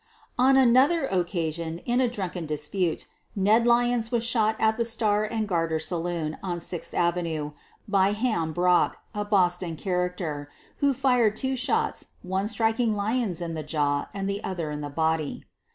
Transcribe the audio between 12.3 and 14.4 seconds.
striking Lyons in the jaw and